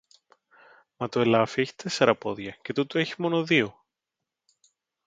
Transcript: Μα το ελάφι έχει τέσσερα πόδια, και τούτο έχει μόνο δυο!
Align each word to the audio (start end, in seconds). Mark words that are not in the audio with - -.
Μα 0.97 1.09
το 1.09 1.19
ελάφι 1.19 1.61
έχει 1.61 1.75
τέσσερα 1.75 2.15
πόδια, 2.15 2.55
και 2.61 2.73
τούτο 2.73 2.99
έχει 2.99 3.13
μόνο 3.17 3.43
δυο! 3.43 3.85